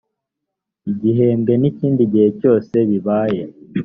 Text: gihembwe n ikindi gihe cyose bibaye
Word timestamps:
gihembwe 0.99 1.53
n 1.61 1.63
ikindi 1.69 2.01
gihe 2.11 2.29
cyose 2.39 2.75
bibaye 2.89 3.41